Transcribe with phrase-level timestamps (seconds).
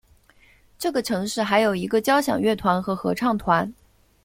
[0.79, 3.71] 这个城市还有一个交响乐团和合唱团。